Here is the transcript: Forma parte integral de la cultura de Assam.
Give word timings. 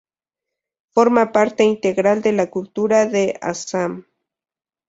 Forma 0.93 1.31
parte 1.31 1.63
integral 1.63 2.23
de 2.23 2.31
la 2.31 2.49
cultura 2.49 3.05
de 3.05 3.37
Assam. 3.39 4.03